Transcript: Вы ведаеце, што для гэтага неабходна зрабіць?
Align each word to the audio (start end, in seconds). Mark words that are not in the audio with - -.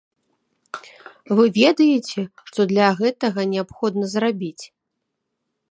Вы 1.39 1.43
ведаеце, 1.59 2.19
што 2.49 2.59
для 2.73 2.87
гэтага 3.01 3.41
неабходна 3.53 4.05
зрабіць? 4.17 4.61